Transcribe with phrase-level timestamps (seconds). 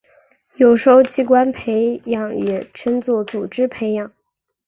[0.55, 4.11] 有时候器官培养也称作组织培养。